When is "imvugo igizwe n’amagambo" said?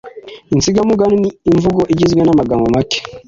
1.51-2.65